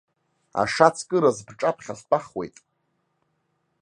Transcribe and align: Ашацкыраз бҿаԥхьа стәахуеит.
Ашацкыраз 0.61 1.37
бҿаԥхьа 1.47 1.95
стәахуеит. 1.99 2.55